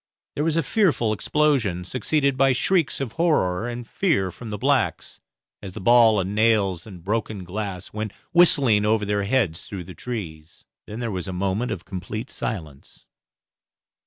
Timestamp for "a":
0.57-0.63, 11.27-11.33